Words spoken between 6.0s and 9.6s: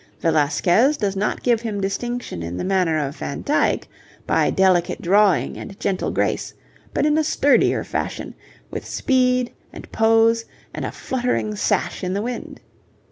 grace, but in a sturdier fashion, with speed